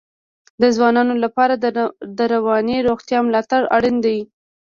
د 0.61 0.63
ځوانانو 0.75 1.13
لپاره 1.23 1.53
د 2.17 2.19
رواني 2.33 2.77
روغتیا 2.87 3.19
ملاتړ 3.27 3.61
اړین 3.75 3.97
دی. 4.05 4.19